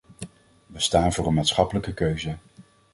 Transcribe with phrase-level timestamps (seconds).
[0.65, 2.37] We staan voor een maatschappelijke keuze.